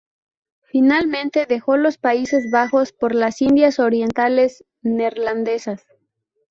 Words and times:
Finalmente, 0.63 1.45
dejó 1.45 1.77
los 1.77 1.99
Países 1.99 2.49
Bajos 2.49 2.91
por 2.91 3.13
las 3.13 3.39
Indias 3.39 3.77
Orientales 3.77 4.65
Neerlandesas. 4.81 5.83